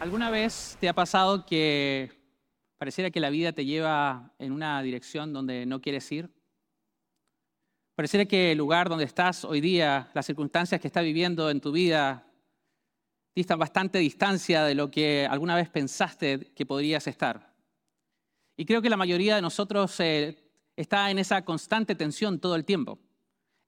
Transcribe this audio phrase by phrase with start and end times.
[0.00, 2.10] ¿Alguna vez te ha pasado que
[2.78, 6.30] pareciera que la vida te lleva en una dirección donde no quieres ir?
[7.94, 11.70] Pareciera que el lugar donde estás hoy día, las circunstancias que estás viviendo en tu
[11.70, 12.26] vida,
[13.34, 17.54] distan bastante distancia de lo que alguna vez pensaste que podrías estar.
[18.56, 20.34] Y creo que la mayoría de nosotros eh,
[20.76, 22.98] está en esa constante tensión todo el tiempo,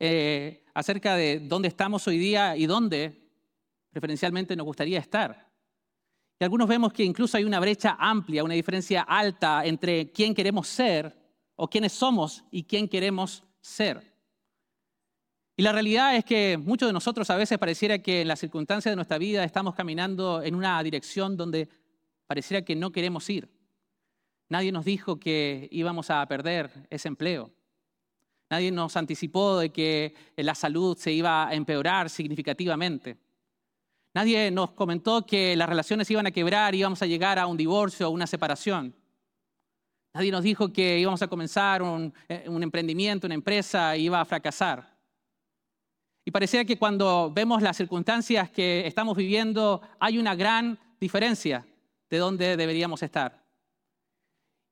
[0.01, 3.21] eh, acerca de dónde estamos hoy día y dónde
[3.91, 5.52] preferencialmente nos gustaría estar.
[6.43, 10.67] Y algunos vemos que incluso hay una brecha amplia, una diferencia alta entre quién queremos
[10.67, 11.17] ser
[11.55, 14.13] o quiénes somos y quién queremos ser.
[15.57, 18.91] Y la realidad es que muchos de nosotros a veces pareciera que en las circunstancias
[18.91, 21.69] de nuestra vida estamos caminando en una dirección donde
[22.27, 23.49] pareciera que no queremos ir.
[24.49, 27.53] Nadie nos dijo que íbamos a perder ese empleo.
[28.51, 33.17] Nadie nos anticipó de que la salud se iba a empeorar significativamente.
[34.15, 38.09] Nadie nos comentó que las relaciones iban a quebrar íbamos a llegar a un divorcio
[38.09, 38.95] o una separación.
[40.15, 44.93] Nadie nos dijo que íbamos a comenzar un, eh, emprendimiento, una empresa iba a fracasar.
[46.25, 51.67] Y parecía que cuando vemos las circunstancias que estamos viviendo hay una gran diferencia
[52.11, 53.43] de dónde deberíamos estar.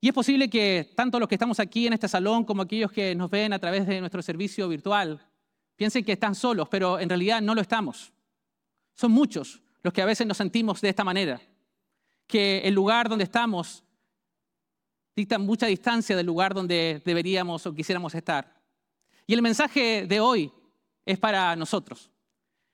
[0.03, 3.15] Y es posible que tanto los que estamos aquí en este salón como aquellos que
[3.15, 5.27] nos ven a través de nuestro servicio virtual
[5.77, 8.13] piensen que están solos, pero en realidad no lo estamos.
[9.01, 11.41] Son muchos los que a veces nos sentimos de esta manera,
[12.27, 13.83] que el lugar donde estamos
[15.17, 18.61] dicta mucha distancia del lugar donde deberíamos o quisiéramos estar.
[19.27, 20.53] Y el mensaje de hoy
[21.07, 22.11] es para nosotros.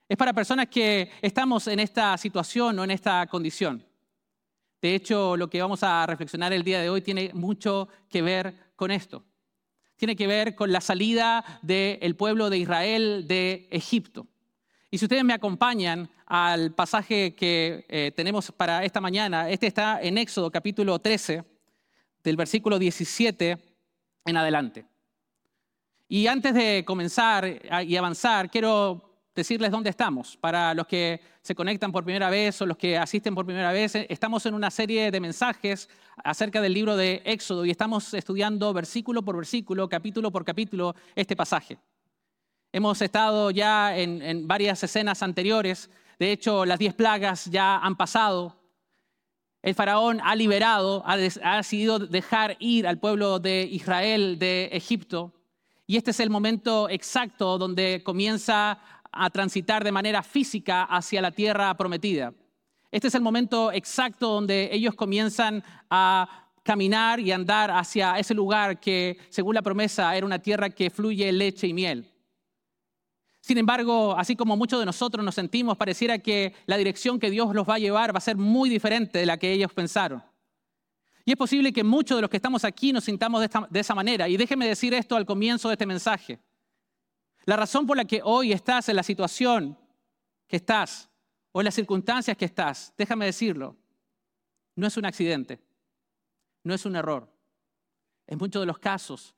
[0.08, 3.86] Es para personas que estamos en esta situación o en esta condición.
[4.82, 8.72] De hecho, lo que vamos a reflexionar el día de hoy tiene mucho que ver
[8.74, 9.24] con esto.
[9.94, 14.26] Tiene que ver con la salida del pueblo de Israel de Egipto.
[14.90, 20.00] Y si ustedes me acompañan al pasaje que eh, tenemos para esta mañana, este está
[20.00, 21.44] en Éxodo capítulo 13,
[22.22, 23.58] del versículo 17
[24.24, 24.86] en adelante.
[26.08, 30.36] Y antes de comenzar y avanzar, quiero decirles dónde estamos.
[30.36, 33.96] Para los que se conectan por primera vez o los que asisten por primera vez,
[33.96, 35.88] eh, estamos en una serie de mensajes
[36.24, 41.34] acerca del libro de Éxodo y estamos estudiando versículo por versículo, capítulo por capítulo, este
[41.34, 41.78] pasaje.
[42.72, 48.56] Hemos estado ya en, varias escenas anteriores, de hecho las diez plagas ya han pasado.
[49.62, 55.32] El faraón ha liberado, ha, ha decidido dejar ir al pueblo de Israel de Egipto.
[55.86, 58.78] Y este es el momento exacto donde comienza
[59.12, 62.32] a transitar de manera física hacia la tierra prometida.
[62.90, 68.80] Este es el momento exacto donde ellos comienzan a caminar y andar hacia ese lugar
[68.80, 72.12] que, según la promesa, era una tierra que fluye leche y miel.
[73.46, 77.54] Sin embargo, así como muchos de nosotros nos sentimos, pareciera que la dirección que Dios
[77.54, 80.20] los va a llevar va a ser muy diferente de la que ellos pensaron.
[81.24, 83.40] Y es posible que muchos de los que estamos aquí nos sintamos
[83.70, 84.28] de, esa manera.
[84.28, 86.40] Y déjeme decir esto al comienzo de este mensaje.
[87.44, 89.78] La razón por la que hoy estás en la situación
[90.48, 91.08] que estás
[91.52, 93.76] o en las circunstancias que estás, déjame decirlo,
[94.74, 95.60] no es un accidente,
[96.64, 97.32] no es un error.
[98.26, 99.36] En muchos de los casos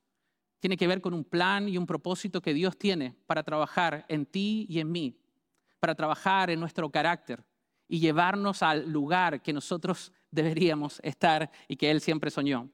[0.59, 4.25] tiene que ver con un plan y un propósito que Dios tiene para trabajar en
[4.25, 5.17] ti y en mí,
[5.79, 7.43] para trabajar en nuestro carácter
[7.87, 12.69] y llevarnos al lugar que nosotros deberíamos estar y que Él siempre soñó.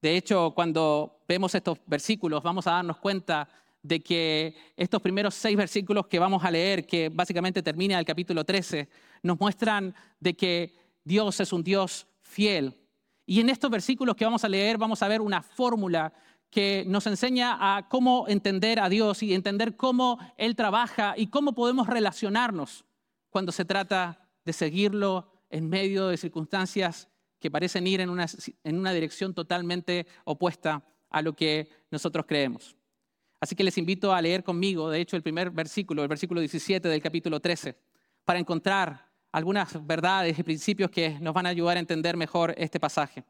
[0.00, 3.48] De hecho, cuando vemos estos versículos, vamos a darnos cuenta
[3.82, 8.44] de que estos primeros seis versículos que vamos a leer, que básicamente termina el capítulo
[8.44, 8.88] 13,
[9.22, 12.78] nos muestran de que Dios es un Dios fiel.
[13.26, 16.12] Y en estos versículos que vamos a leer vamos a ver una fórmula
[16.52, 21.54] que nos enseña a cómo entender a Dios y entender cómo Él trabaja y cómo
[21.54, 22.84] podemos relacionarnos
[23.30, 27.08] cuando se trata de seguirlo en medio de circunstancias
[27.40, 32.76] que parecen ir en una, dirección totalmente opuesta a lo que nosotros creemos.
[33.40, 36.86] Así que les invito a leer conmigo, de hecho, el primer versículo, el versículo 17
[36.86, 37.78] del capítulo 13,
[38.24, 42.78] para encontrar algunas verdades y principios que nos van a ayudar a entender mejor este
[42.78, 43.24] pasaje.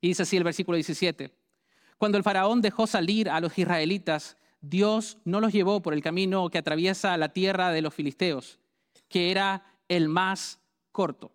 [0.00, 1.39] Y dice así el versículo 17.
[2.00, 6.48] Cuando el faraón dejó salir a los israelitas, Dios no los llevó por el camino
[6.48, 8.58] que atraviesa la tierra de los filisteos,
[9.10, 10.60] que era el más
[10.92, 11.30] corto.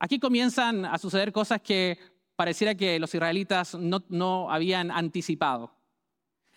[0.00, 2.00] Aquí comienzan a suceder cosas que
[2.34, 5.70] pareciera que los israelitas no, habían anticipado.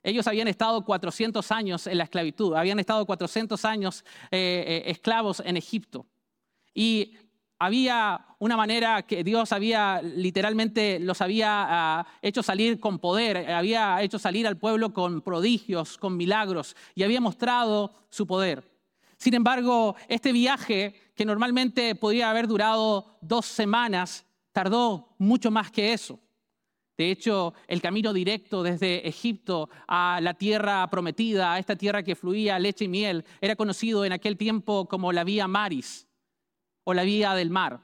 [0.02, 5.40] Ellos habían estado 400 años en la esclavitud, habían estado 400 años eh, eh, esclavos
[5.46, 6.08] en Egipto.
[6.74, 7.14] Y
[7.60, 14.02] había una manera que Dios había literalmente los había ah, hecho salir con poder, había
[14.02, 18.70] hecho salir al pueblo con prodigios, con milagros y había mostrado su poder.
[19.18, 25.94] Sin embargo, este viaje, que normalmente podría haber durado dos semanas, tardó mucho más que
[25.94, 26.20] eso.
[26.98, 32.16] De hecho, el camino directo desde Egipto a la tierra prometida, a esta tierra que
[32.16, 36.08] fluía leche y miel, era conocido en aquel tiempo como la vía Maris
[36.84, 37.82] o la vía del mar.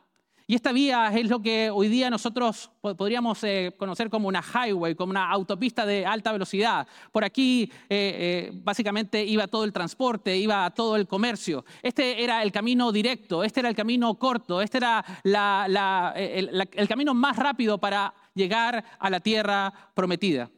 [0.49, 4.95] Y esta vía es lo que hoy día nosotros podríamos eh, conocer como una highway,
[4.95, 6.87] como una autopista de alta velocidad.
[7.11, 11.65] Por aquí eh, eh, básicamente iba todo el transporte, iba todo el comercio.
[11.83, 17.37] Este era el camino directo, este era el camino corto, este era el camino más
[17.37, 20.49] rápido para llegar a la tierra prometida.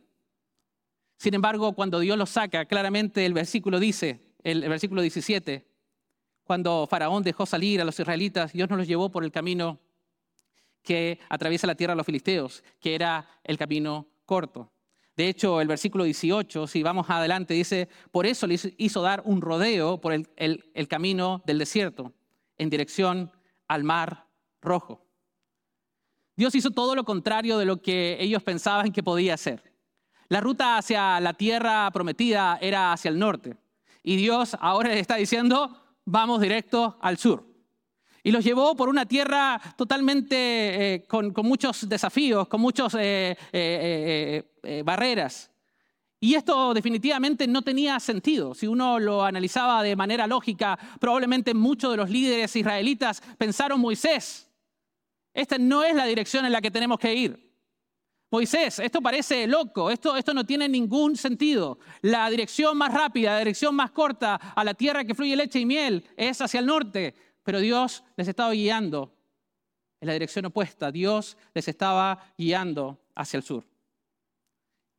[1.17, 5.67] Sin embargo, cuando Dios los saca, claramente el versículo dice, el, versículo 17,
[6.51, 9.79] cuando Faraón dejó salir a los israelitas, Dios no los llevó por el camino
[10.83, 14.69] que atraviesa la tierra de los filisteos, que era el camino corto.
[15.15, 19.39] De hecho, el versículo 18, si vamos adelante, dice, por eso le hizo dar un
[19.39, 22.11] rodeo por el camino del desierto,
[22.57, 23.31] en dirección
[23.69, 24.27] al mar
[24.61, 25.05] rojo.
[26.35, 29.71] Dios hizo todo lo contrario de lo que ellos pensaban que podía hacer.
[30.27, 33.55] La ruta hacia la tierra prometida era hacia el norte.
[34.03, 35.80] Y Dios ahora les está diciendo,
[36.11, 37.45] vamos directo al sur.
[38.23, 44.83] Y los llevó por una tierra totalmente eh, con, muchos desafíos, con muchas eh, eh,
[44.85, 45.49] barreras.
[46.19, 48.53] Y esto definitivamente no tenía sentido.
[48.53, 54.47] Si uno lo analizaba de manera lógica, probablemente muchos de los líderes israelitas pensaron Moisés,
[55.33, 57.50] esta no es la dirección en la que tenemos que ir.
[58.31, 61.79] Moisés, esto parece loco, esto, esto no tiene ningún sentido.
[62.01, 65.65] La dirección más rápida, la dirección más corta a la tierra que fluye leche y
[65.65, 67.13] miel es hacia el norte,
[67.43, 69.13] pero Dios les estaba guiando
[69.99, 70.93] en la dirección opuesta.
[70.93, 73.65] Dios les estaba guiando hacia el sur.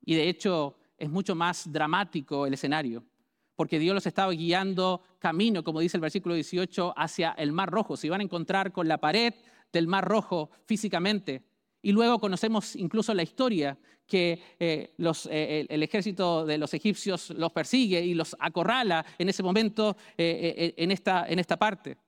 [0.05, 3.02] Y de hecho es mucho más dramático el escenario,
[3.56, 7.96] porque Dios los estaba guiando camino, como dice el versículo 18, hacia el Mar Rojo.
[7.96, 9.32] Se iban a encontrar con la pared
[9.73, 11.51] del Mar Rojo físicamente.
[11.82, 13.76] Y luego conocemos incluso la historia
[14.06, 19.43] que eh, eh, el ejército de los egipcios los persigue y los acorrala en ese
[19.43, 21.99] momento eh, en, esta, en esta parte.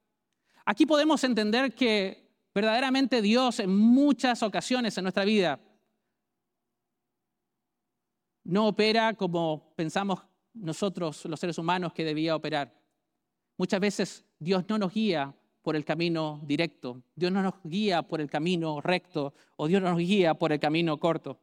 [0.64, 5.60] Aquí podemos entender que verdaderamente Dios en muchas ocasiones en nuestra vida
[8.44, 10.20] no opera como pensamos
[10.52, 12.72] nosotros los seres humanos que debía operar.
[13.56, 18.20] Muchas veces Dios no nos guía por el camino directo, Dios no nos guía por
[18.20, 21.40] el camino recto o Dios no nos guía por el camino corto.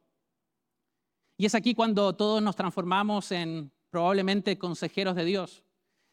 [1.36, 5.64] Y es aquí cuando todos nos transformamos en probablemente consejeros de Dios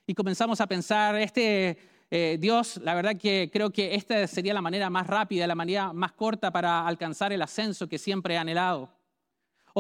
[0.08, 1.78] y comenzamos a pensar, este
[2.10, 5.94] eh, Dios, la verdad que creo que esta sería la manera más rápida, la manera
[5.94, 8.90] más corta para alcanzar el ascenso que siempre he anhelado.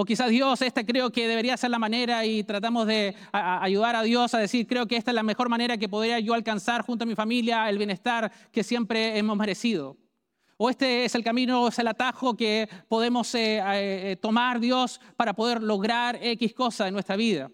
[0.01, 4.01] O quizás Dios, esta creo que debería ser la manera y tratamos de ayudar a
[4.01, 7.03] Dios a decir, creo que esta es la mejor manera que podría yo alcanzar junto
[7.03, 9.97] a mi familia el bienestar que siempre hemos merecido.
[10.55, 15.33] O este es el camino, es el atajo que podemos eh, eh, tomar Dios para
[15.33, 17.51] poder lograr X cosa en nuestra vida.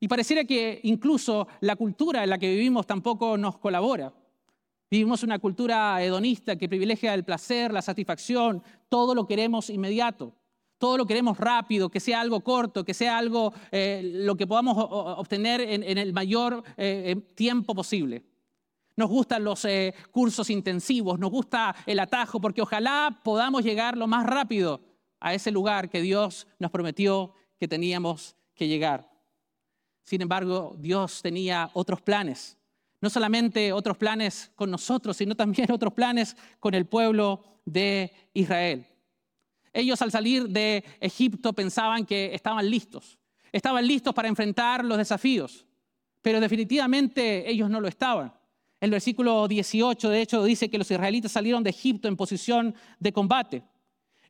[0.00, 4.12] Y pareciera que incluso la cultura en la que vivimos tampoco nos colabora.
[4.90, 10.34] Vivimos una cultura hedonista que privilegia el placer, la satisfacción, todo lo queremos inmediato
[10.78, 14.76] todo lo queremos rápido, que sea algo corto, que sea algo eh, lo que podamos
[14.78, 18.24] obtener en, el mayor eh, tiempo posible.
[18.96, 24.06] Nos gustan los eh, cursos intensivos, nos gusta el atajo, porque ojalá podamos llegar lo
[24.06, 24.80] más rápido
[25.20, 29.10] a ese lugar que Dios nos prometió que teníamos que llegar.
[30.04, 32.56] Sin embargo, Dios tenía otros planes.
[33.00, 38.86] No solamente otros planes con nosotros, sino también otros planes con el pueblo de Israel.
[39.74, 43.18] Ellos al salir de Egipto pensaban que estaban listos,
[43.50, 45.66] estaban listos para enfrentar los desafíos,
[46.22, 48.32] pero definitivamente ellos no lo estaban.
[48.80, 53.12] El versículo 18, de hecho, dice que los israelitas salieron de Egipto en posición de
[53.12, 53.64] combate.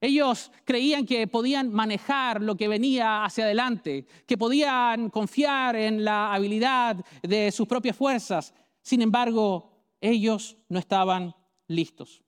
[0.00, 6.32] Ellos creían que podían manejar lo que venía hacia adelante, que podían confiar en la
[6.32, 8.54] habilidad de sus propias fuerzas.
[8.80, 11.34] Sin embargo, ellos no estaban
[11.68, 12.23] listos.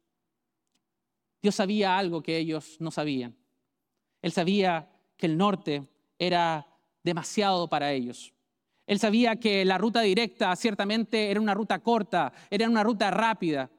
[1.46, 3.36] Dios sabía algo que ellos no sabían.
[4.20, 5.86] Él sabía que el norte
[6.18, 6.66] era
[7.04, 8.34] demasiado para ellos.
[8.84, 13.70] Él sabía que la ruta directa ciertamente era una ruta corta, era una ruta rápida,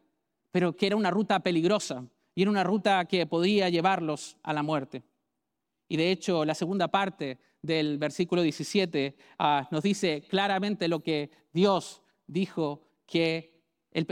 [0.49, 4.63] pero que era una ruta peligrosa y era una ruta que podía llevarlos a la
[4.63, 5.03] muerte.
[5.89, 11.31] Y de hecho, la segunda parte del versículo 17 ah, nos dice claramente lo que
[11.51, 13.61] Dios dijo que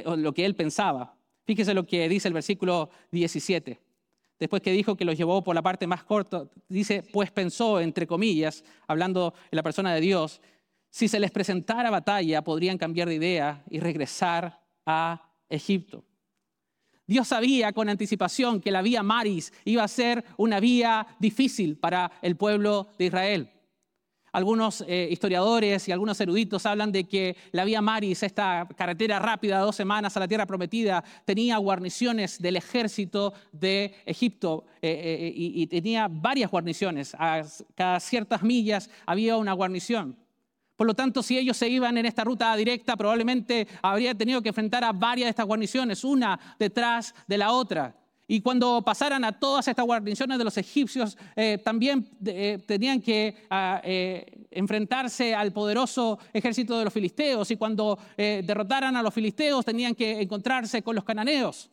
[0.03, 1.14] lo que él pensaba.
[1.45, 3.79] Fíjese lo que dice el versículo 17.
[4.39, 8.05] Después que dijo que los llevó por la parte más corta, dice, pues pensó, entre
[8.05, 10.41] comillas, hablando en la persona de Dios,
[10.89, 16.03] si se les presentara batalla, podrían cambiar de idea y regresar a Egipto.
[17.07, 22.11] Dios sabía con anticipación que la vía Maris iba a ser una vía difícil para
[22.21, 23.51] el pueblo de Israel.
[24.35, 29.59] Algunos eh, historiadores y algunos eruditos hablan de que la vía Maris, esta carretera rápida
[29.59, 35.33] de dos semanas a la tierra prometida, tenía guarniciones del ejército de Egipto eh, eh,
[35.33, 37.15] y, y tenía varias guarniciones.
[37.17, 37.43] A
[37.75, 40.17] cada ciertas millas había una guarnición.
[40.75, 44.49] Por lo tanto, si ellos se iban en esta ruta directa, probablemente habría tenido que
[44.49, 47.95] enfrentar a varias de estas guarniciones, una detrás de la otra.
[48.27, 53.45] Y cuando pasaran a todas estas guarniciones de los egipcios, eh, también eh, tenían que
[53.51, 57.51] ah, eh, enfrentarse al poderoso ejército de los filisteos.
[57.51, 61.69] Y cuando derrotaran a los filisteos, tenían que encontrarse con los cananeos.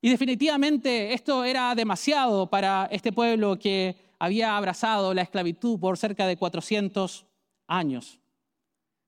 [0.00, 6.26] Y definitivamente esto era demasiado para este pueblo que había abrazado la esclavitud por cerca
[6.26, 7.26] de 400
[7.68, 8.18] años.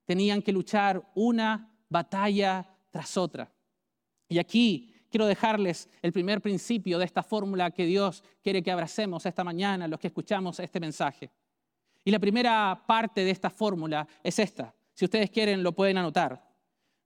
[0.05, 3.51] Tenían que luchar una batalla tras otra.
[4.29, 9.25] Y aquí quiero dejarles el primer principio de esta fórmula que Dios quiere que abracemos
[9.25, 11.31] esta mañana, los que escuchamos este mensaje.
[12.05, 14.75] Y la primera parte de esta fórmula es esta.
[14.93, 16.47] Si ustedes quieren, lo pueden anotar.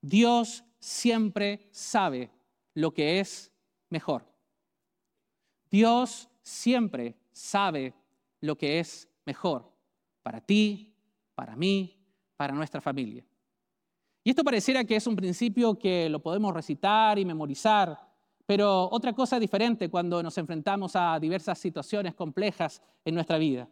[0.00, 2.32] Dios siempre sabe
[2.74, 3.52] lo que es
[3.90, 4.26] mejor.
[5.70, 7.94] Dios siempre sabe
[8.40, 9.72] lo que es mejor
[10.24, 10.96] para ti,
[11.36, 11.96] para mí,
[12.36, 13.24] para nuestra familia.
[14.22, 17.98] Y esto pareciera que es un principio que lo podemos recitar y memorizar,
[18.46, 23.68] pero otra cosa diferente cuando nos enfrentamos a diversas situaciones complejas en nuestra vida.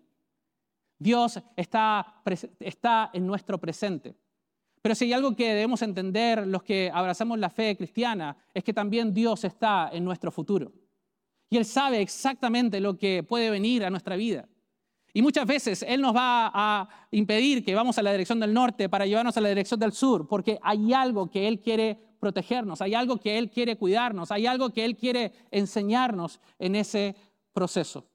[0.99, 2.23] Dios está,
[2.61, 4.17] está en nuestro presente.
[4.81, 8.73] Pero si hay algo que debemos entender los que abrazamos la fe cristiana, es que
[8.73, 10.73] también Dios está en nuestro futuro.
[11.51, 14.49] Y Él sabe exactamente lo que puede venir a nuestra vida.
[15.13, 18.89] Y muchas veces Él nos va a impedir que vamos a la dirección del norte
[18.89, 22.95] para llevarnos a la dirección del sur, porque hay algo que Él quiere protegernos, hay
[22.95, 27.17] algo que Él quiere cuidarnos, hay algo que Él quiere enseñarnos en ese
[27.53, 28.07] proceso.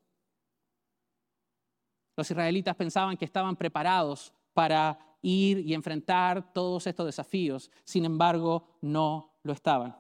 [2.16, 8.68] Los israelitas pensaban que estaban preparados para ir y enfrentar todos estos desafíos, sin embargo,
[8.82, 9.96] no lo estaban.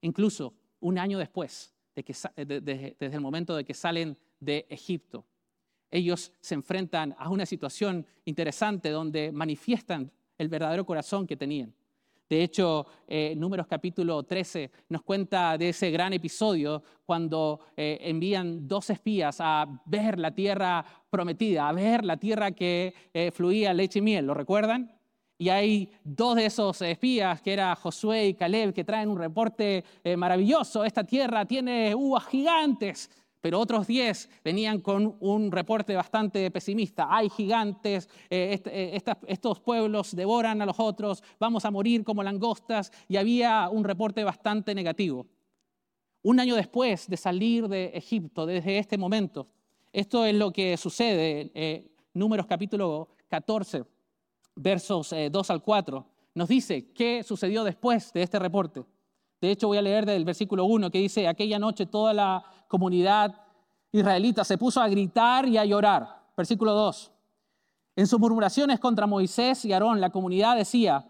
[0.00, 2.14] Incluso un año después, de que,
[2.44, 5.24] desde el momento de que salen de Egipto,
[5.90, 11.74] ellos se enfrentan a una situación interesante donde manifiestan el verdadero corazón que tenían.
[12.28, 18.66] De hecho, eh, Números capítulo 13 nos cuenta de ese gran episodio cuando eh, envían
[18.66, 24.00] dos espías a ver la tierra prometida, a ver la tierra que eh, fluía leche
[24.00, 24.92] y miel, ¿lo recuerdan?
[25.38, 29.84] Y hay dos de esos espías, que era Josué y Caleb, que traen un reporte
[30.16, 30.82] maravilloso.
[30.82, 33.10] Esta tierra tiene uvas gigantes,
[33.46, 37.06] pero otros 10 venían con un reporte bastante pesimista.
[37.08, 42.90] Hay gigantes, eh, eh, estos pueblos devoran a los otros, vamos a morir como langostas,
[43.06, 45.28] y había un reporte bastante negativo.
[46.22, 49.46] Un año después de salir de Egipto, desde este momento,
[49.92, 53.84] esto es lo que sucede, eh, Números capítulo 14,
[54.56, 58.82] versos 2 al 4, nos dice qué sucedió después de este reporte.
[59.46, 63.32] De hecho, voy a leer del versículo 1 que dice, aquella noche toda la comunidad
[63.92, 66.32] israelita se puso a gritar y a llorar.
[66.36, 67.12] Versículo 2.
[67.94, 71.06] En sus murmuraciones contra Moisés y Aarón, la comunidad decía,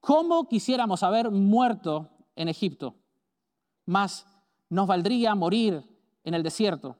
[0.00, 2.94] ¿cómo quisiéramos haber muerto en Egipto?
[3.84, 4.26] Mas
[4.70, 5.84] nos valdría morir
[6.24, 6.96] en el desierto.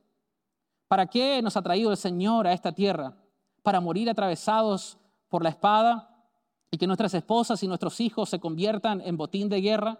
[0.86, 3.16] ¿Para qué nos ha traído el Señor a esta tierra?
[3.62, 4.98] ¿Para morir atravesados
[5.30, 6.28] por la espada
[6.70, 9.98] y que nuestras esposas y nuestros hijos se conviertan en botín de guerra?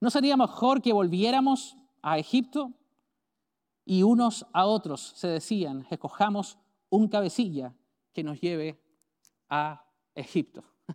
[0.00, 2.72] ¿No sería mejor que volviéramos a Egipto?
[3.84, 6.56] Y unos a otros se decían, escojamos
[6.88, 7.74] un cabecilla
[8.14, 8.80] que nos lleve
[9.50, 10.64] a Egipto.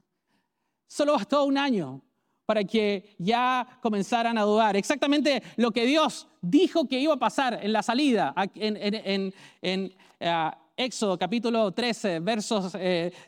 [0.87, 2.01] Solo bastó un año
[2.47, 4.75] para que ya comenzaran a dudar.
[4.75, 11.17] Exactamente lo que Dios dijo que iba a pasar en la salida, en, eh, Éxodo
[11.17, 12.73] capítulo 13, versos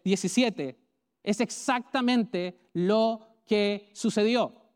[0.04, 0.70] 17.
[0.70, 0.78] Eh,
[1.24, 4.67] es exactamente lo que sucedió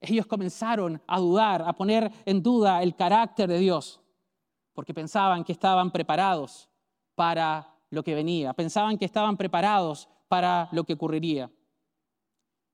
[0.00, 4.00] ellos comenzaron a dudar, a poner en duda el carácter de Dios,
[4.72, 6.68] porque pensaban que estaban preparados
[7.14, 11.50] para lo que venía, pensaban que estaban preparados para lo que ocurriría.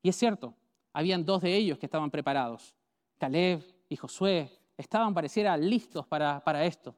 [0.02, 0.54] Y es cierto,
[0.92, 2.74] habían dos de ellos que estaban preparados,
[3.18, 6.96] Caleb y Josué, estaban, pareciera, listos para, para esto.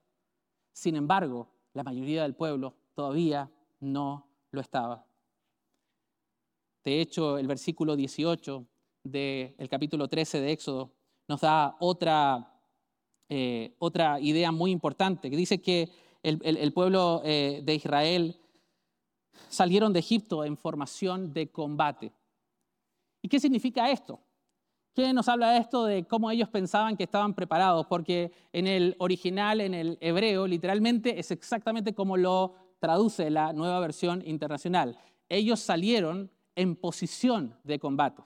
[0.73, 3.51] Sin embargo, la mayoría del pueblo todavía
[3.81, 5.05] no lo estaba.
[6.85, 8.67] De hecho, el versículo 18
[9.05, 10.93] del capítulo 13 de Éxodo
[11.29, 12.61] nos da otra,
[13.29, 15.91] eh, otra idea muy importante, que dice que
[16.23, 18.37] el, pueblo eh, de Israel
[19.49, 22.13] salieron de Egipto en formación de combate.
[23.23, 24.21] ¿Y qué significa esto?
[24.95, 27.87] ¿Qué nos habla esto de cómo ellos pensaban que estaban preparados?
[27.87, 33.81] Porque en el original, en el hebreo, literalmente es exactamente como lo traduce la nueva
[33.81, 34.99] versión internacional.
[35.29, 38.23] Ellos salieron en posición de combate.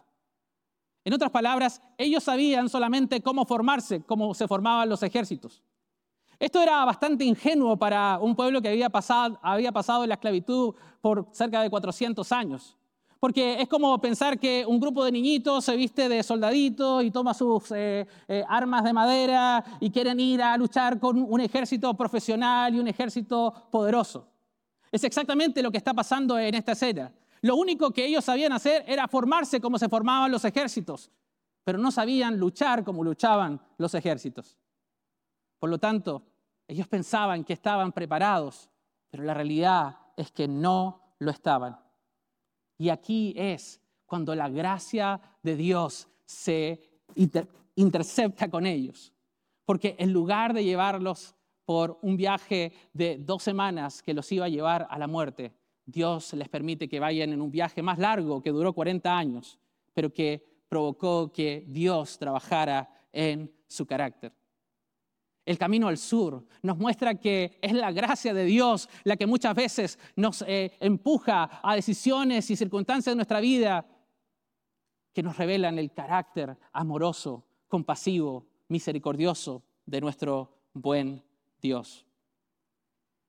[1.06, 5.62] En otras palabras, ellos sabían solamente cómo formarse, cómo se formaban los ejércitos.
[6.36, 11.62] Esto era bastante ingenuo para un pueblo que había pasado, había la esclavitud por cerca
[11.62, 12.76] de 400 años.
[13.20, 17.34] Porque es como pensar que un grupo de niñitos se viste de soldaditos y toma
[17.34, 22.74] sus eh, eh, armas de madera y quieren ir a luchar con un ejército profesional
[22.74, 24.26] y un ejército poderoso.
[24.90, 27.12] Es exactamente lo que está pasando en esta escena.
[27.46, 31.12] Lo único que ellos sabían hacer era formarse como se formaban los ejércitos,
[31.62, 34.58] pero no sabían luchar como luchaban los ejércitos.
[35.60, 36.24] Por lo tanto,
[36.66, 38.68] ellos pensaban que estaban preparados,
[39.08, 41.78] pero la realidad es que no lo estaban.
[42.78, 46.80] Y aquí es cuando la gracia de Dios se
[47.76, 49.12] intercepta con ellos.
[49.64, 54.48] Porque en lugar de llevarlos por un viaje de dos semanas que los iba a
[54.48, 55.54] llevar a la muerte,
[55.86, 59.58] Dios les permite que vayan en un viaje más largo que duró 40 años,
[59.94, 64.32] pero que provocó que Dios trabajara en su carácter.
[65.44, 69.54] El camino al sur nos muestra que es la gracia de Dios la que muchas
[69.54, 73.86] veces nos eh, empuja a decisiones y circunstancias de nuestra vida
[75.12, 81.22] que nos revelan el carácter amoroso, compasivo, misericordioso de nuestro buen
[81.62, 82.05] Dios.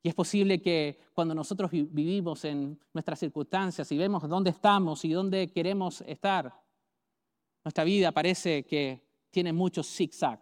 [0.07, 5.51] Es posible que cuando nosotros vivimos en nuestras circunstancias y vemos dónde estamos y dónde
[5.51, 6.53] queremos estar,
[7.61, 10.39] nuestra vida parece que tiene muchos zigzag,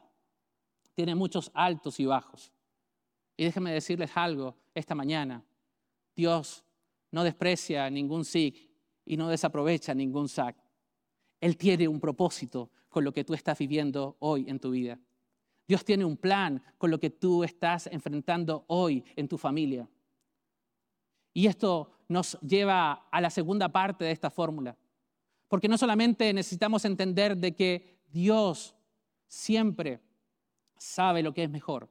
[0.94, 2.52] tiene muchos altos y bajos.
[3.36, 5.44] Y déjenme decirles algo esta mañana.
[6.16, 6.64] Dios
[7.10, 8.70] no desprecia ningún zig
[9.04, 10.56] y no desaprovecha ningún zag.
[11.42, 15.00] Él tiene un propósito con lo que tú estás viviendo hoy en tu vida.
[15.68, 19.90] Dios tiene un plan con lo que tú estás enfrentando hoy en tu familia.
[21.34, 24.78] Y esto nos lleva a la segunda parte de esta fórmula.
[25.48, 28.76] Porque no solamente necesitamos entender de que Dios
[29.28, 30.02] siempre
[30.78, 31.90] sabe lo que es mejor,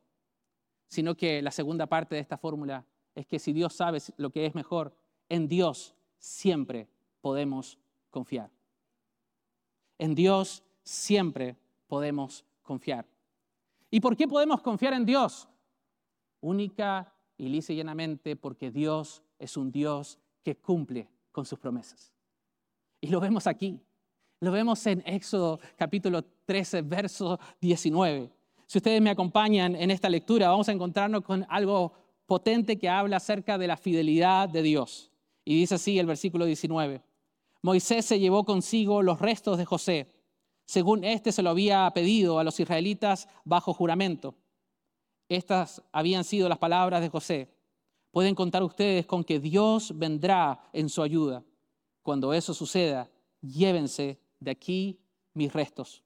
[0.89, 4.47] sino que la segunda parte de esta fórmula es que si Dios sabe lo que
[4.47, 4.97] es mejor,
[5.29, 6.89] en Dios siempre
[7.21, 7.79] podemos
[8.11, 8.51] confiar.
[9.99, 13.07] En Dios siempre podemos confiar.
[13.95, 15.47] ¿Y por qué podemos confiar en Dios?
[16.41, 22.13] Única y lisa y llanamente porque Dios es un Dios que cumple con sus promesas.
[23.01, 23.81] Y lo vemos aquí.
[24.41, 28.33] Lo vemos en Éxodo capítulo 13, verso 19.
[28.67, 31.93] Si ustedes me acompañan en esta lectura, vamos a encontrarnos con algo
[32.27, 35.13] potente que habla acerca de la fidelidad de Dios.
[35.45, 37.01] Y dice así el versículo 19.
[37.63, 40.09] Moisés se llevó consigo los restos de José
[40.67, 44.35] según éste se lo había pedido a los israelitas bajo juramento.
[45.29, 47.49] Estas habían sido las palabras de José.
[48.11, 51.43] Pueden contar ustedes con que Dios vendrá en su ayuda.
[52.03, 55.01] Cuando eso suceda, llévense de aquí
[55.33, 56.05] mis restos.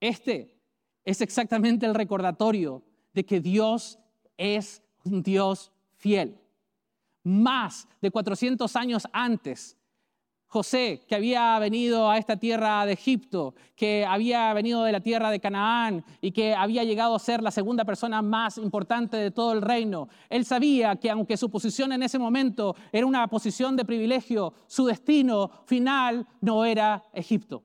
[0.00, 0.60] Este
[1.04, 2.82] es exactamente el recordatorio
[3.14, 3.98] de que Dios
[4.36, 6.38] es un Dios fiel.
[7.22, 9.77] Más de 400 años antes,
[10.50, 15.30] José, que había venido a esta tierra de Egipto, que había venido de la tierra
[15.30, 19.52] de Canaán y que había llegado a ser la segunda persona más importante de todo
[19.52, 20.08] el reino.
[20.30, 24.86] Él sabía que aunque su posición en ese momento era una posición de privilegio, su
[24.86, 27.62] destino final no era Egipto.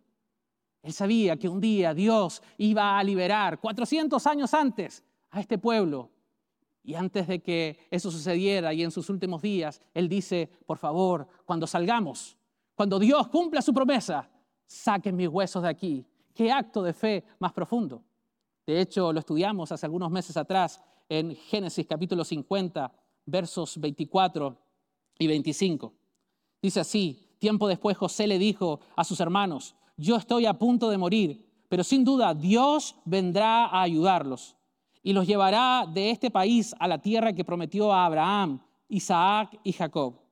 [0.81, 6.09] Él sabía que un día Dios iba a liberar 400 años antes a este pueblo.
[6.83, 11.29] Y antes de que eso sucediera y en sus últimos días, Él dice, por favor,
[11.45, 12.35] cuando salgamos,
[12.75, 14.29] cuando Dios cumpla su promesa,
[14.65, 16.05] saquen mis huesos de aquí.
[16.33, 18.03] Qué acto de fe más profundo.
[18.65, 22.91] De hecho, lo estudiamos hace algunos meses atrás en Génesis capítulo 50,
[23.25, 24.57] versos 24
[25.19, 25.93] y 25.
[26.61, 30.97] Dice así, tiempo después José le dijo a sus hermanos, yo estoy a punto de
[30.97, 34.55] morir, pero sin duda Dios vendrá a ayudarlos
[35.03, 39.73] y los llevará de este país a la tierra que prometió a Abraham, Isaac y
[39.73, 40.22] Jacob.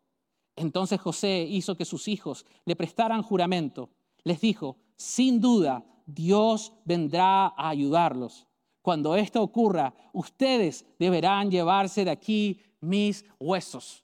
[0.55, 3.89] Entonces José hizo que sus hijos le prestaran juramento.
[4.23, 8.47] Les dijo, sin duda, Dios vendrá a ayudarlos.
[8.81, 14.03] Cuando esto ocurra, ustedes deberán llevarse de aquí mis huesos.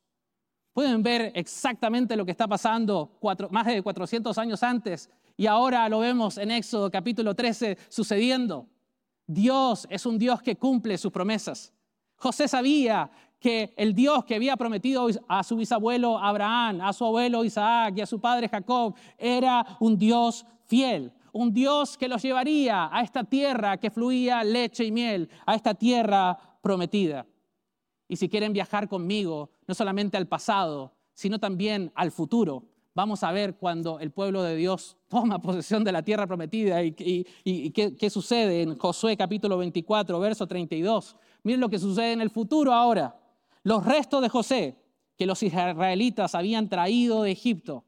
[0.73, 3.17] Pueden ver exactamente lo que está pasando
[3.49, 8.67] más de 400 años antes y ahora lo vemos en Éxodo capítulo 13 sucediendo.
[9.25, 11.73] Dios es un Dios que cumple sus promesas.
[12.15, 17.43] José sabía que el Dios que había prometido a su bisabuelo Abraham, a su abuelo
[17.43, 22.89] Isaac y a su padre Jacob, era un Dios fiel, un Dios que los llevaría
[22.91, 27.25] a esta tierra que fluía leche y miel, a esta tierra prometida.
[28.07, 32.63] Y si quieren viajar conmigo, no solamente al pasado, sino también al futuro,
[32.95, 36.91] vamos a ver cuando el pueblo de Dios toma posesión de la tierra prometida y,
[36.93, 41.15] qué, qué, sucede en Josué capítulo 24, verso 32.
[41.43, 43.15] Miren lo que sucede en el futuro ahora.
[43.67, 44.77] Los restos de José
[45.17, 47.83] que los israelitas habían traído de Egipto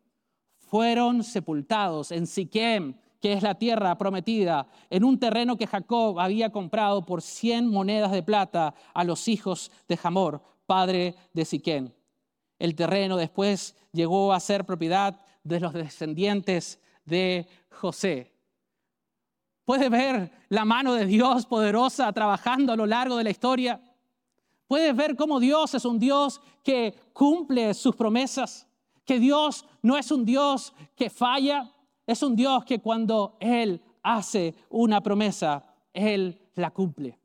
[0.58, 6.52] fueron sepultados en Siquem, que es la tierra prometida, en un terreno que Jacob había
[6.52, 11.94] comprado por 100 monedas de plata a los hijos de Hamor, padre de Siquem.
[12.60, 18.34] El terreno después llegó a ser propiedad de los descendientes de José.
[19.64, 23.80] Puede ver la mano de Dios poderosa trabajando a lo largo de la historia.
[24.70, 28.68] Puedes ver cómo Dios es un Dios que cumple sus promesas,
[29.04, 31.74] que Dios no es un Dios que falla,
[32.06, 37.18] es un Dios que cuando Él hace una promesa, Él la cumple.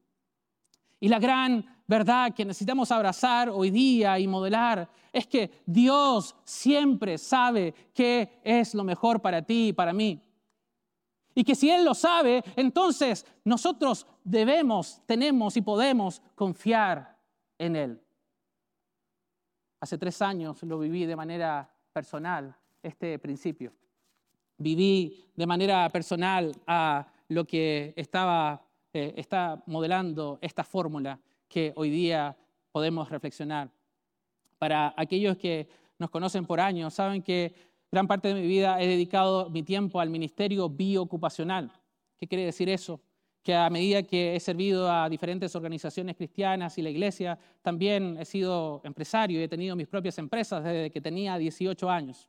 [1.01, 7.19] Y la gran verdad que necesitamos abrazar hoy día y modelar es que Dios siempre
[7.19, 10.19] sabe qué es lo mejor para ti y para mí.
[11.35, 17.14] Y que si Él lo sabe, entonces nosotros debemos, tenemos y podemos confiar
[17.59, 18.01] en Él.
[19.81, 23.73] Hace tres años lo viví de manera personal, este principio.
[24.57, 28.65] Viví de manera personal a lo que estaba
[28.97, 32.37] eh, está modelando esta fórmula que hoy día
[32.71, 33.69] podemos reflexionar.
[34.57, 37.53] Para aquellos que nos conocen por años, saben que
[37.91, 41.73] gran parte de mi vida he dedicado mi tiempo al ministerio bioocupacional.
[42.17, 43.01] ¿Qué quiere decir eso?
[43.45, 48.25] Que a medida que he servido a diferentes organizaciones cristianas y la iglesia, también he
[48.25, 52.29] sido empresario y he tenido mis propias empresas desde que tenía 18 años.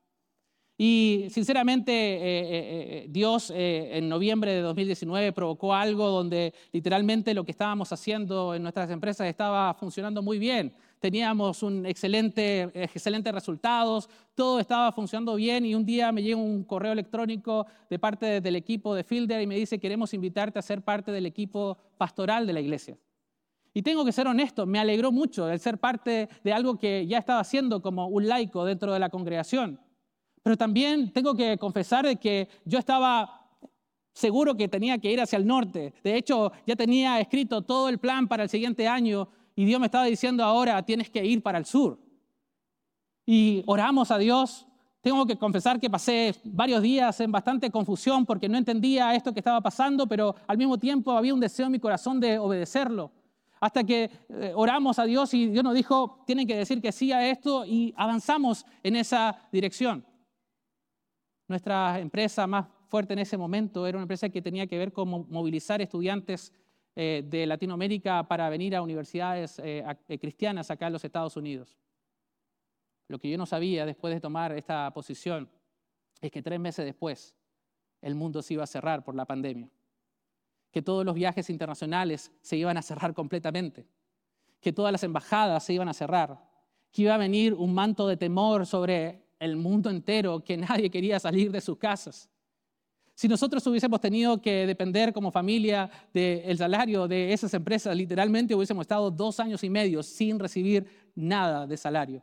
[0.77, 7.45] Y sinceramente, eh, eh, eh, Dios en noviembre de 2019 provocó algo donde literalmente lo
[7.45, 10.73] que estábamos haciendo en nuestras empresas estaba funcionando muy bien.
[11.05, 16.63] Teníamos un excelente, excelentes resultados, todo estaba funcionando bien y un día me llega un
[16.63, 20.81] correo electrónico de parte del equipo de Fielder y me dice, queremos invitarte a ser
[20.81, 22.97] parte del equipo pastoral de la iglesia.
[23.71, 27.19] Y tengo que ser honesto, me alegró mucho el ser parte de algo que ya
[27.19, 29.79] estaba haciendo como un laico dentro de la congregación.
[30.41, 33.47] Pero también tengo que confesar de que yo estaba
[34.11, 35.93] seguro que tenía que ir hacia el norte.
[36.03, 39.85] De hecho, ya tenía escrito todo el plan para el siguiente año y Dios me
[39.85, 41.99] estaba diciendo ahora tienes que ir para el sur.
[43.25, 44.67] Y oramos a Dios.
[45.01, 49.39] Tengo que confesar que pasé varios días en bastante confusión porque no entendía esto que
[49.39, 53.11] estaba pasando, pero al mismo tiempo había un deseo en mi corazón de obedecerlo.
[53.59, 57.11] Hasta que eh, oramos a Dios y Dios nos dijo, tienen que decir que sí
[57.11, 60.05] a esto y avanzamos en esa dirección.
[61.47, 65.09] Nuestra empresa más fuerte en ese momento era una empresa que tenía que ver con
[65.29, 66.51] movilizar estudiantes
[66.97, 71.77] eh, de Latinoamérica para venir a universidades eh, eh, cristianas acá en los Estados Unidos.
[73.09, 75.49] Lo que yo no sabía después de tomar esta posición
[76.21, 77.35] es que tres meses después
[78.01, 79.69] el mundo se iba a cerrar por la pandemia,
[80.71, 83.85] que todos los viajes internacionales se iban a cerrar completamente,
[84.61, 86.49] que todas las embajadas se iban a cerrar,
[86.91, 91.19] que iba a venir un manto de temor sobre el mundo entero que nadie quería
[91.19, 92.29] salir de sus casas.
[93.15, 98.83] Si nosotros hubiésemos tenido que depender como familia del salario de esas empresas, literalmente hubiésemos
[98.83, 102.21] estado dos años y medio sin recibir nada de salario.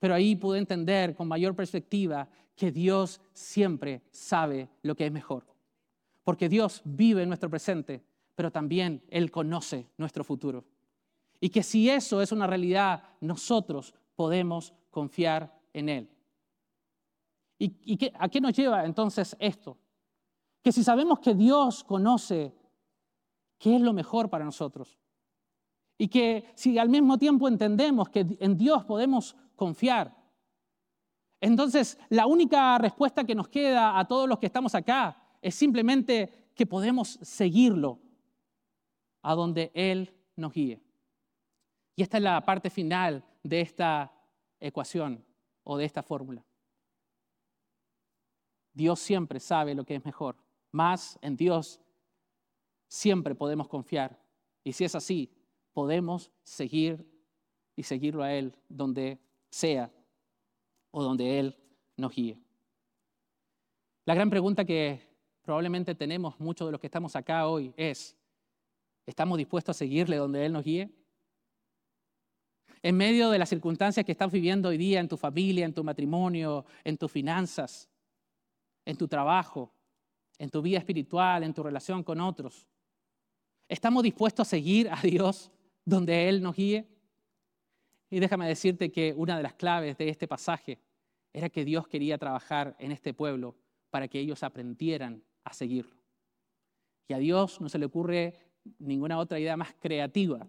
[0.00, 5.44] Pero ahí pude entender con mayor perspectiva que Dios siempre sabe lo que es mejor.
[6.24, 8.02] Porque Dios vive en nuestro presente,
[8.34, 10.64] pero también Él conoce nuestro futuro.
[11.40, 16.08] Y que si eso es una realidad, nosotros podemos confiar en Él.
[17.58, 19.78] ¿Y, a qué nos lleva entonces esto?
[20.62, 22.54] Que si sabemos que Dios conoce
[23.58, 24.98] qué es lo mejor para nosotros,
[25.96, 30.16] y que si al mismo tiempo entendemos que en Dios podemos confiar,
[31.40, 36.50] entonces la única respuesta que nos queda a todos los que estamos acá es simplemente
[36.54, 38.00] que podemos seguirlo
[39.22, 40.80] a donde Él nos guíe.
[41.96, 44.12] Y esta es la parte final de esta
[44.58, 45.24] ecuación
[45.62, 46.44] o de esta fórmula.
[48.74, 50.36] Dios siempre sabe lo que es mejor.
[50.72, 51.80] Más en Dios
[52.88, 54.20] siempre podemos confiar.
[54.62, 55.32] Y si es así,
[55.72, 57.08] podemos seguir
[57.76, 59.90] y seguirlo a Él donde sea
[60.90, 61.56] o donde Él
[61.96, 62.38] nos guíe.
[64.04, 65.00] La gran pregunta que
[65.42, 68.16] probablemente tenemos muchos de los que estamos acá hoy es,
[69.06, 70.92] ¿estamos dispuestos a seguirle donde Él nos guíe?
[72.84, 75.82] en medio de las circunstancias que estás viviendo hoy día en tu familia, en tu
[75.82, 77.88] matrimonio, en tus finanzas,
[78.84, 79.72] en tu trabajo,
[80.38, 82.66] en tu vida espiritual, en tu relación con otros.
[83.68, 85.50] ¿Estamos dispuestos a seguir a Dios
[85.84, 86.86] donde Él nos guíe?
[88.10, 90.78] Y déjame decirte que una de las claves de este pasaje
[91.32, 93.56] era que Dios quería trabajar en este pueblo
[93.90, 95.96] para que ellos aprendieran a seguirlo.
[97.08, 98.34] Y a Dios no se le ocurre
[98.78, 100.46] ninguna otra idea más creativa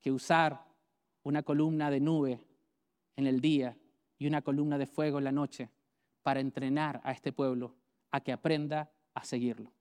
[0.00, 0.64] que usar
[1.22, 2.40] una columna de nube
[3.16, 3.76] en el día
[4.18, 5.70] y una columna de fuego en la noche
[6.28, 7.74] para entrenar a este pueblo
[8.10, 9.72] a que aprenda a seguirlo.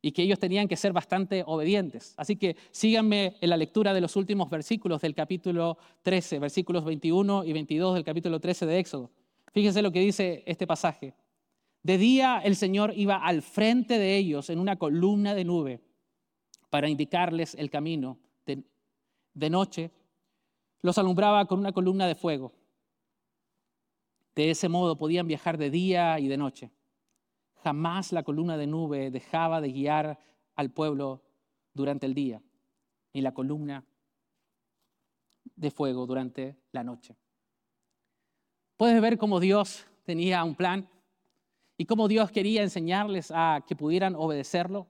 [0.00, 2.14] Y que ellos tenían que ser bastante obedientes.
[2.16, 7.42] Así que síganme en la lectura de los últimos versículos del capítulo 13, versículos 21
[7.42, 9.10] y 22 del capítulo 13 de Éxodo.
[9.52, 11.14] Fíjense lo que dice este pasaje.
[11.82, 15.80] De día el Señor iba al frente de ellos en una columna de nube
[16.70, 18.20] para indicarles el camino.
[18.46, 18.62] De,
[19.34, 19.90] de noche
[20.80, 22.52] los alumbraba con una columna de fuego.
[24.34, 26.70] De ese modo podían viajar de día y de noche.
[27.62, 30.18] Jamás la columna de nube dejaba de guiar
[30.56, 31.22] al pueblo
[31.74, 32.42] durante el día,
[33.12, 33.84] ni la columna
[35.54, 37.16] de fuego durante la noche.
[38.76, 40.88] Puedes ver cómo Dios tenía un plan
[41.76, 44.88] y cómo Dios quería enseñarles a que pudieran obedecerlo.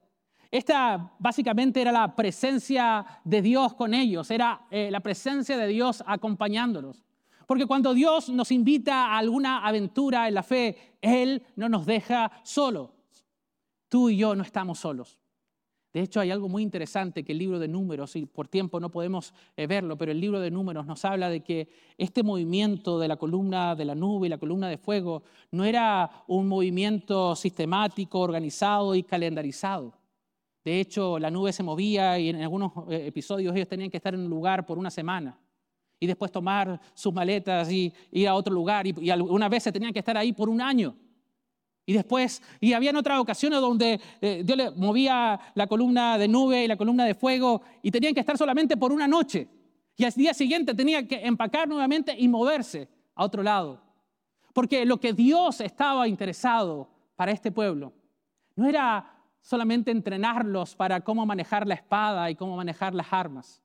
[0.51, 6.03] Esta básicamente era la presencia de Dios con ellos, era eh, la presencia de Dios
[6.07, 7.03] acompañándolos.
[7.47, 12.31] Porque cuando Dios nos invita a alguna aventura en la fe, Él no nos deja
[12.43, 12.91] solos.
[13.89, 15.19] Tú y yo no estamos solos.
[15.93, 18.91] De hecho, hay algo muy interesante que el libro de números, y por tiempo no
[18.91, 23.09] podemos eh, verlo, pero el libro de números nos habla de que este movimiento de
[23.09, 28.21] la columna de la nube y la columna de fuego no era un movimiento sistemático,
[28.21, 29.93] organizado y calendarizado.
[30.65, 34.15] De hecho, la nube se movía y en algunos eh, episodios ellos tenían que estar
[34.15, 35.39] en un lugar por una semana
[36.03, 40.01] y después tomar sus maletas y ir a otro lugar y, algunas veces tenían que
[40.01, 40.97] estar ahí por un año.
[41.87, 46.65] Y después, y habían otras ocasiones donde eh, Dios le movía la columna de nube
[46.65, 49.47] y la columna de fuego y tenían que estar solamente por una noche.
[49.97, 53.81] Y al día siguiente tenían que empacar nuevamente y moverse a otro lado.
[54.53, 57.93] Porque lo que Dios estaba interesado para este pueblo
[58.57, 59.09] no era
[59.41, 63.63] solamente entrenarlos para cómo manejar la espada y cómo manejar las armas.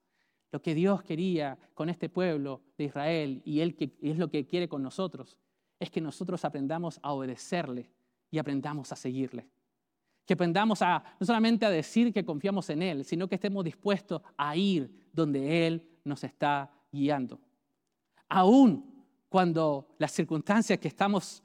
[0.52, 4.70] Lo que Dios quería con este pueblo de Israel y Él es lo que quiere
[4.70, 5.38] con nosotros,
[5.80, 7.92] es que nosotros aprendamos a obedecerle
[8.32, 9.48] y aprendamos a seguirle.
[10.26, 14.22] Que aprendamos a no solamente a decir que confiamos en Él, sino que estemos dispuestos
[14.38, 17.40] a ir donde Él nos está guiando.
[18.30, 18.98] Aún
[19.30, 20.80] cuando las circunstancias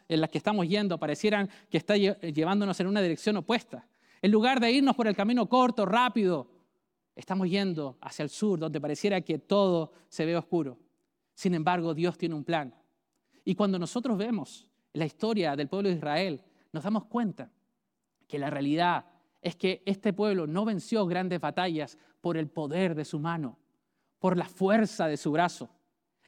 [0.08, 3.86] en las que estamos yendo parecieran que está llevándonos en una dirección opuesta.
[4.20, 6.48] En lugar de irnos por el camino corto, rápido,
[7.14, 10.78] estamos yendo hacia el sur, donde pareciera que todo se ve oscuro.
[11.34, 12.74] Sin embargo, Dios tiene un plan.
[13.44, 17.50] Y cuando nosotros vemos la historia del pueblo de Israel, nos damos cuenta
[18.26, 19.06] que la realidad
[19.40, 23.58] es que este pueblo no venció grandes batallas por el poder de su mano,
[24.18, 25.68] por la fuerza de su brazo.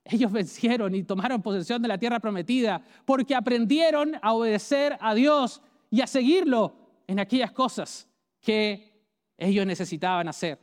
[0.05, 5.63] Ellos vencieron y tomaron posesión de la tierra prometida porque aprendieron a obedecer a Dios
[5.91, 8.09] y a seguirlo en aquellas cosas
[8.41, 8.93] que
[9.39, 10.59] ellos necesitaban hacer.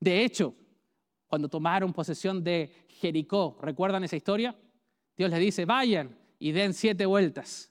[0.00, 0.54] De hecho,
[1.26, 4.56] cuando tomaron posesión de Jericó, ¿recuerdan esa historia?
[5.16, 7.70] Dios les dice, vayan y den siete vueltas.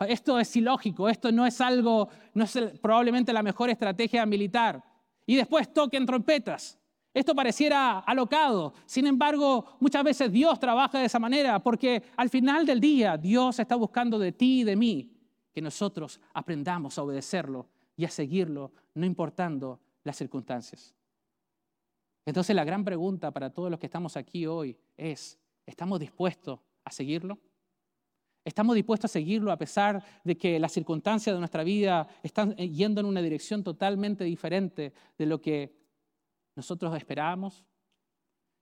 [0.00, 4.82] Esto es ilógico, esto no es algo, no es probablemente la mejor estrategia militar.
[5.26, 6.78] Y después toquen trompetas.
[7.12, 12.64] Esto pareciera alocado, sin embargo, muchas veces Dios trabaja de esa manera porque al final
[12.64, 15.12] del día Dios está buscando de ti y de mí
[15.52, 20.94] que nosotros aprendamos a obedecerlo y a seguirlo, no importando las circunstancias.
[22.30, 26.92] Entonces la gran pregunta para todos los que estamos aquí hoy es, ¿estamos dispuestos a
[26.92, 27.40] seguirlo?
[28.44, 33.00] ¿Estamos dispuestos a seguirlo a pesar de que las circunstancias de nuestra vida están yendo
[33.00, 35.74] en una dirección totalmente diferente de lo que
[36.54, 37.64] nosotros esperábamos?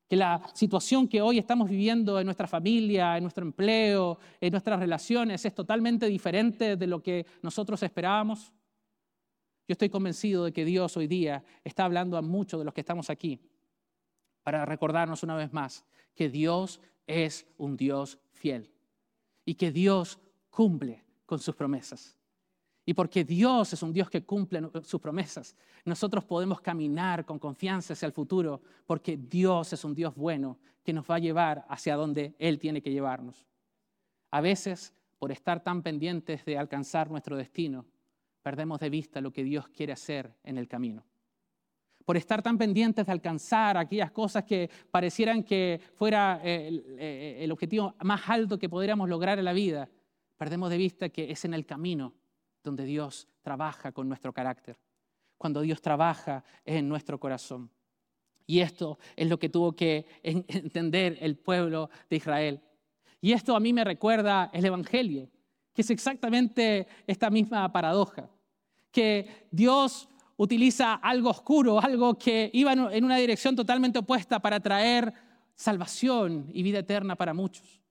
[0.08, 4.80] que la situación que hoy estamos viviendo en nuestra familia, en nuestro empleo, en nuestras
[4.80, 8.50] relaciones es totalmente diferente de lo que nosotros esperábamos?
[9.68, 12.80] Yo estoy convencido de que Dios hoy día está hablando a muchos de los que
[12.80, 13.38] estamos aquí
[14.48, 15.84] para recordarnos una vez más
[16.14, 18.72] que Dios es un Dios fiel
[19.44, 22.16] y que Dios cumple con sus promesas.
[22.86, 27.92] Y porque Dios es un Dios que cumple sus promesas, nosotros podemos caminar con confianza
[27.92, 31.94] hacia el futuro, porque Dios es un Dios bueno que nos va a llevar hacia
[31.94, 33.46] donde Él tiene que llevarnos.
[34.30, 37.84] A veces, por estar tan pendientes de alcanzar nuestro destino,
[38.40, 41.04] perdemos de vista lo que Dios quiere hacer en el camino.
[42.08, 47.52] Por estar tan pendientes de alcanzar aquellas cosas que parecieran que fuera el, eh, el
[47.52, 49.90] objetivo más alto que podríamos lograr en la vida,
[50.38, 52.14] perdemos de vista que es en el camino
[52.64, 54.78] donde Dios trabaja con nuestro carácter,
[55.36, 57.70] cuando Dios trabaja en nuestro corazón.
[58.46, 62.62] Y esto es lo que tuvo que entender el pueblo de Israel.
[63.20, 65.28] Y esto a mí me recuerda el Evangelio,
[65.74, 68.30] que es exactamente esta misma paradoja,
[68.90, 75.12] que Dios utiliza algo oscuro, algo que iba en una dirección totalmente opuesta para traer
[75.54, 77.82] salvación y vida eterna para muchos.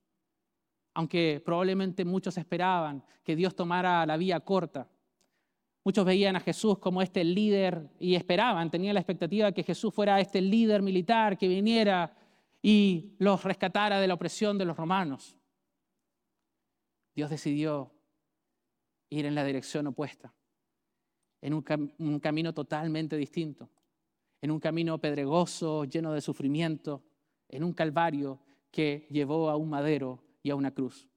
[0.94, 4.90] Aunque probablemente muchos esperaban que Dios tomara la vía corta.
[5.84, 9.94] Muchos veían a Jesús como este líder y esperaban, tenían la expectativa de que Jesús
[9.94, 12.16] fuera este líder militar que viniera
[12.62, 15.38] y los rescatara de la opresión de los romanos.
[17.14, 17.92] Dios decidió
[19.10, 20.34] ir en la dirección opuesta
[21.42, 23.70] en un, camino totalmente distinto,
[24.42, 27.04] en un camino pedregoso, lleno de sufrimiento,
[27.50, 28.40] en un calvario
[28.72, 31.08] que llevó a un madero y a una cruz.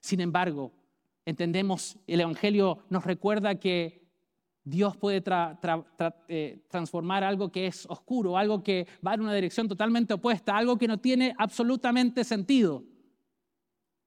[0.00, 0.72] Sin embargo,
[1.24, 4.08] entendemos, el Evangelio nos recuerda que
[4.64, 5.22] Dios puede
[6.28, 10.76] eh, transformar algo que es oscuro, algo que va en una dirección totalmente opuesta, algo
[10.76, 12.84] que no tiene absolutamente sentido,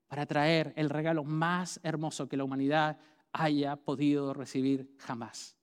[0.07, 2.99] para traer el regalo más hermoso que la humanidad
[3.33, 5.55] haya podido recibir jamás.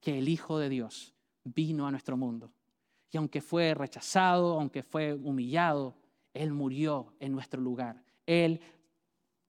[0.00, 2.52] Que el Hijo de Dios vino a nuestro mundo.
[3.10, 5.96] Y aunque fue rechazado, aunque fue humillado,
[6.32, 8.02] Él murió en nuestro lugar.
[8.24, 8.60] Él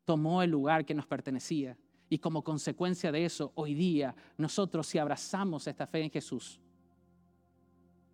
[0.05, 1.77] tomó el lugar que nos pertenecía.
[2.10, 6.60] Y como consecuencia de eso, hoy día nosotros si abrazamos esta fe en Jesús,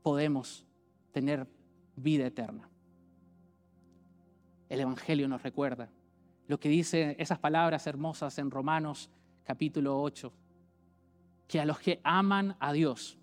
[0.04, 0.66] podemos
[1.12, 1.48] tener
[1.96, 2.70] vida eterna.
[4.70, 5.90] El Evangelio nos recuerda
[6.48, 9.10] lo que dice esas palabras hermosas en Romanos
[9.44, 10.32] capítulo 8,
[11.48, 13.18] que a los que aman a Dios,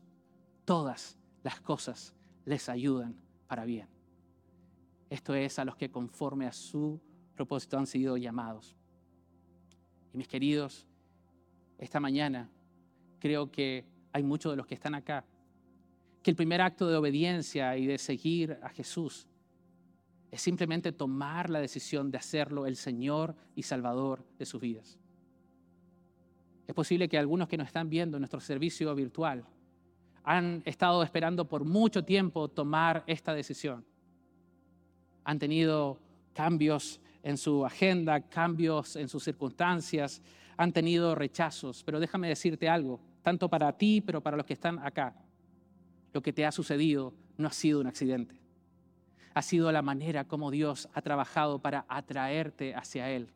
[0.65, 3.89] todas las cosas les ayudan para bien.
[5.09, 7.01] Esto es a los que conforme a su
[7.35, 8.77] propósito han sido llamados.
[10.13, 10.87] Y mis queridos,
[11.79, 12.51] esta mañana
[13.19, 15.25] creo que hay muchos de los que están acá,
[16.23, 19.29] que el primer acto de obediencia y de seguir a Jesús
[20.35, 24.99] es simplemente tomar la decisión de hacerlo el Señor y Salvador de sus vidas.
[26.67, 29.45] Es posible que algunos que nos están viendo en nuestro servicio virtual
[30.25, 33.85] han estado esperando por mucho tiempo tomar esta decisión.
[35.23, 36.01] Han tenido
[36.33, 40.21] cambios en su agenda, cambios en sus circunstancias,
[40.57, 44.81] han tenido rechazos, pero déjame decirte algo, tanto para ti, pero para los que están
[44.81, 45.15] acá.
[46.13, 48.44] Lo que te ha sucedido no ha sido un accidente
[49.35, 53.29] ha sido la manera como Dios ha trabajado para atraerte hacia Él.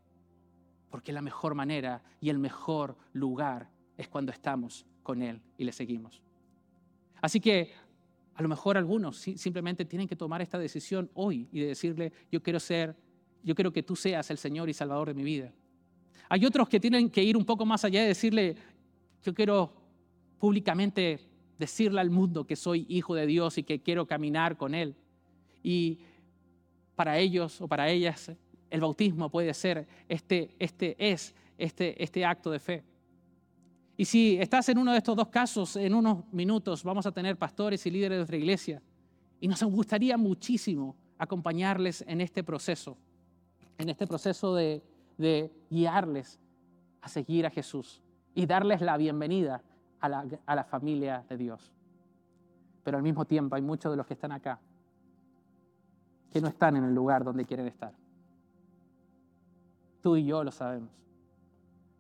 [0.90, 5.72] Porque la mejor manera y el mejor lugar es cuando estamos con Él y le
[5.72, 6.22] seguimos.
[7.20, 7.72] Así que
[8.34, 12.61] a lo mejor algunos simplemente tienen que tomar esta decisión hoy y decirle, yo quiero
[12.61, 12.96] ser,
[13.42, 15.52] yo quiero que tú seas el Señor y Salvador de mi vida.
[16.28, 18.54] Hay otros que tienen que ir un poco más allá y decirle,
[19.24, 19.72] yo quiero
[20.38, 21.18] públicamente
[21.58, 24.94] decirle al mundo que soy hijo de Dios y que quiero caminar con Él.
[25.68, 25.98] Y
[26.96, 28.33] para ellos o para ellas
[28.70, 32.83] el bautismo puede ser este, este es este, este acto de fe.
[33.94, 37.37] Y si estás en uno de estos dos casos, en unos minutos vamos a tener
[37.37, 38.83] pastores y líderes de nuestra iglesia.
[39.40, 42.96] Y nos gustaría muchísimo acompañarles en este proceso,
[43.76, 44.83] en este proceso de,
[45.68, 46.40] guiarles
[47.02, 48.00] a seguir a Jesús
[48.35, 49.62] y darles la bienvenida
[50.00, 51.74] a la, a la familia de Dios.
[52.85, 54.59] Pero al mismo tiempo hay muchos de los que están acá
[56.31, 57.93] que no están en el lugar donde quieren estar.
[60.03, 60.91] Tú y yo lo sabemos.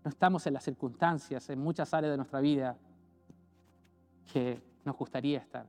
[0.04, 2.76] No estamos en las circunstancias, en muchas áreas de nuestra vida
[4.32, 5.66] que nos gustaría estar.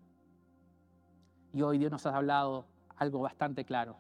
[1.54, 2.66] Y hoy Dios nos ha hablado
[2.98, 3.96] algo bastante claro.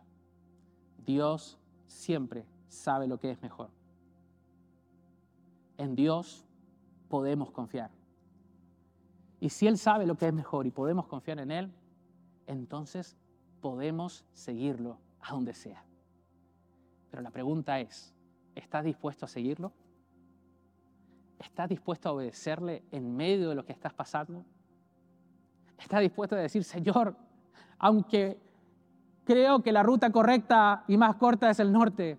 [1.05, 3.69] Dios siempre sabe lo que es mejor.
[5.77, 6.45] En Dios
[7.07, 7.89] podemos confiar.
[9.39, 11.71] Y si Él sabe lo que es mejor y podemos confiar en Él,
[12.45, 13.17] entonces
[13.61, 15.83] podemos seguirlo a donde sea.
[17.09, 18.13] Pero la pregunta es,
[18.55, 19.71] ¿estás dispuesto a seguirlo?
[21.39, 24.45] ¿Estás dispuesto a obedecerle en medio de lo que estás pasando?
[25.77, 27.15] ¿Estás dispuesto a decir, Señor,
[27.77, 28.39] aunque
[29.23, 32.17] creo que la ruta correcta y más corta es el norte,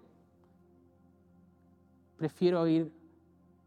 [2.16, 2.92] prefiero ir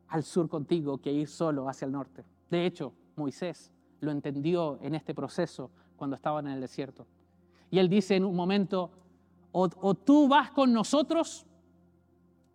[0.07, 2.25] al sur contigo que ir solo hacia el norte?
[2.49, 7.05] De hecho, Moisés lo entendió en este proceso cuando estaban en el desierto.
[7.73, 8.91] Y él dice en un momento,
[9.51, 11.43] o, tú vas con nosotros,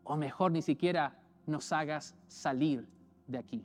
[0.05, 2.87] o mejor ni siquiera nos hagas salir
[3.27, 3.65] de aquí.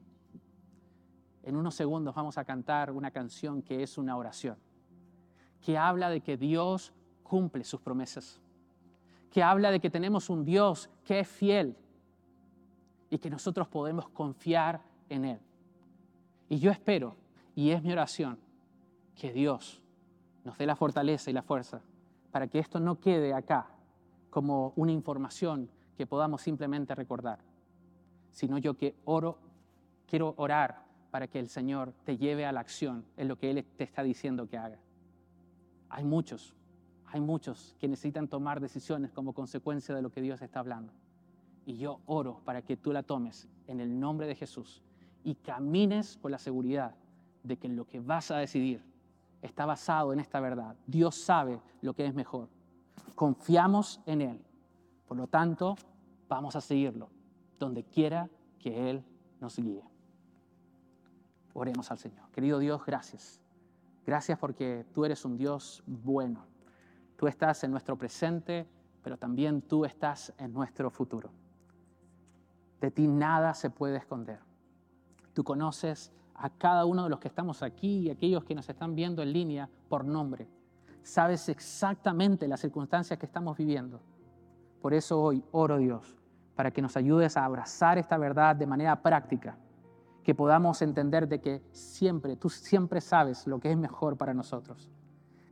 [1.43, 4.57] en unos segundos vamos a cantar una canción que es una oración,
[5.61, 6.91] que habla de que Dios
[7.21, 8.41] cumple sus promesas,
[9.29, 11.77] que habla de que tenemos un Dios que es fiel
[13.11, 15.39] y que nosotros podemos confiar en Él.
[16.49, 17.15] Y yo espero,
[17.53, 18.39] y es mi oración,
[19.13, 19.82] que Dios
[20.43, 21.81] nos dé la fortaleza y la fuerza
[22.31, 23.67] para que esto no quede acá
[24.29, 27.39] como una información que podamos simplemente recordar,
[28.31, 29.37] sino yo que oro,
[30.07, 33.63] quiero orar para que el Señor te lleve a la acción en lo que Él
[33.77, 34.79] te está diciendo que haga.
[35.89, 36.55] Hay muchos,
[37.05, 40.91] hay muchos que necesitan tomar decisiones como consecuencia de lo que Dios está hablando.
[41.67, 44.81] Y yo oro para que tú la tomes en el nombre de Jesús
[45.23, 46.95] y camines con la seguridad
[47.43, 48.83] de que lo que vas a decidir
[49.43, 50.75] está basado en esta verdad.
[50.87, 52.49] Dios sabe lo que es mejor.
[53.13, 54.45] Confiamos en Él.
[55.05, 55.75] Por lo tanto,
[56.27, 57.09] vamos a seguirlo
[57.59, 59.05] donde quiera que Él
[59.39, 59.83] nos guíe.
[61.53, 62.31] Oremos al Señor.
[62.31, 63.41] Querido Dios, gracias.
[64.05, 66.45] Gracias porque tú eres un Dios bueno.
[67.17, 68.67] Tú estás en nuestro presente,
[69.03, 71.31] pero también tú estás en nuestro futuro.
[72.79, 74.39] De ti nada se puede esconder.
[75.33, 76.11] Tú conoces
[76.43, 79.31] a cada uno de los que estamos aquí y aquellos que nos están viendo en
[79.31, 80.45] línea por nombre.
[81.01, 84.01] Sabes exactamente las circunstancias que estamos viviendo.
[84.81, 86.17] Por eso hoy oro Dios,
[86.53, 89.57] para que nos ayudes a abrazar esta verdad de manera práctica,
[90.21, 94.91] que podamos entender de que siempre, tú siempre sabes lo que es mejor para nosotros,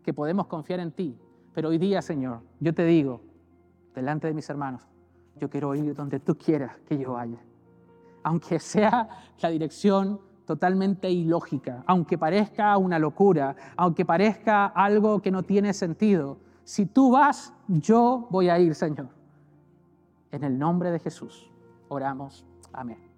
[0.03, 1.17] que podemos confiar en ti.
[1.53, 3.21] Pero hoy día, Señor, yo te digo,
[3.95, 4.85] delante de mis hermanos,
[5.37, 7.39] yo quiero ir donde tú quieras que yo vaya.
[8.23, 9.07] Aunque sea
[9.39, 10.19] la dirección
[10.51, 16.39] totalmente ilógica, aunque parezca una locura, aunque parezca algo que no tiene sentido.
[16.65, 19.07] Si tú vas, yo voy a ir, Señor.
[20.29, 21.49] En el nombre de Jesús,
[21.87, 22.45] oramos.
[22.73, 23.10] Amén.